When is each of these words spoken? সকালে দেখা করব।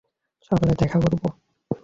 সকালে 0.51 0.73
দেখা 0.79 0.97
করব। 0.99 1.23